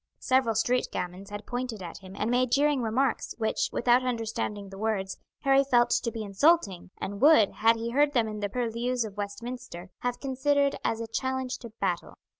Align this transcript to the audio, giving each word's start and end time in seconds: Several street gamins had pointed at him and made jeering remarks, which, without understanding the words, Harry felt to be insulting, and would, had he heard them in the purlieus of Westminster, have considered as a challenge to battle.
Several 0.17 0.55
street 0.55 0.87
gamins 0.91 1.29
had 1.29 1.45
pointed 1.45 1.83
at 1.83 1.99
him 1.99 2.15
and 2.17 2.31
made 2.31 2.51
jeering 2.51 2.81
remarks, 2.81 3.35
which, 3.37 3.69
without 3.71 4.03
understanding 4.03 4.69
the 4.69 4.77
words, 4.79 5.15
Harry 5.41 5.63
felt 5.63 5.91
to 5.91 6.11
be 6.11 6.23
insulting, 6.23 6.89
and 6.97 7.21
would, 7.21 7.51
had 7.51 7.75
he 7.75 7.91
heard 7.91 8.13
them 8.13 8.27
in 8.27 8.39
the 8.39 8.49
purlieus 8.49 9.03
of 9.05 9.15
Westminster, 9.15 9.91
have 9.99 10.19
considered 10.19 10.75
as 10.83 11.01
a 11.01 11.07
challenge 11.07 11.59
to 11.59 11.69
battle. 11.79 12.15